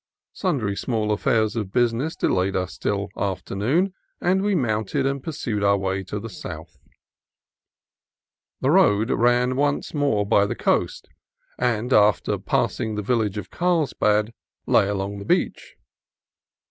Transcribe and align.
Sundry 0.33 0.75
small 0.75 1.11
affairs 1.11 1.55
of 1.55 1.71
business 1.71 2.15
delayed 2.15 2.55
us 2.55 2.75
till 2.79 3.09
afternoon, 3.15 3.93
when 4.17 4.41
we 4.41 4.55
mounted 4.55 5.05
and 5.05 5.21
pursued 5.23 5.63
our 5.63 5.77
way 5.77 6.03
to 6.05 6.19
the 6.19 6.27
south. 6.27 6.79
The 8.61 8.71
road 8.71 9.11
ran 9.11 9.55
once 9.55 9.93
more 9.93 10.25
by 10.25 10.47
the 10.47 10.55
coast, 10.55 11.07
and 11.59 11.93
after 11.93 12.39
passing 12.39 12.95
the 12.95 13.03
village 13.03 13.37
of 13.37 13.51
Carlsbad 13.51 14.33
lay 14.65 14.87
along 14.87 15.19
the 15.19 15.25
beach. 15.25 15.75